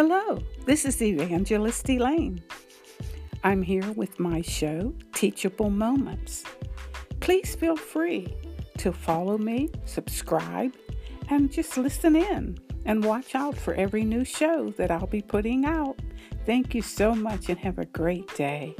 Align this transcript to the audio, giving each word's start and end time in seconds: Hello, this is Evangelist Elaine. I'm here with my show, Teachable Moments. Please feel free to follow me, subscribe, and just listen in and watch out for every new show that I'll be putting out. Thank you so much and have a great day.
Hello, 0.00 0.38
this 0.64 0.84
is 0.84 1.02
Evangelist 1.02 1.90
Elaine. 1.90 2.40
I'm 3.42 3.62
here 3.62 3.90
with 3.96 4.20
my 4.20 4.42
show, 4.42 4.94
Teachable 5.12 5.70
Moments. 5.70 6.44
Please 7.18 7.56
feel 7.56 7.74
free 7.74 8.32
to 8.76 8.92
follow 8.92 9.36
me, 9.36 9.70
subscribe, 9.86 10.72
and 11.30 11.50
just 11.50 11.76
listen 11.76 12.14
in 12.14 12.58
and 12.84 13.04
watch 13.04 13.34
out 13.34 13.56
for 13.56 13.74
every 13.74 14.04
new 14.04 14.24
show 14.24 14.70
that 14.76 14.92
I'll 14.92 15.08
be 15.08 15.20
putting 15.20 15.64
out. 15.64 15.98
Thank 16.46 16.76
you 16.76 16.82
so 16.82 17.12
much 17.12 17.48
and 17.48 17.58
have 17.58 17.80
a 17.80 17.86
great 17.86 18.32
day. 18.36 18.76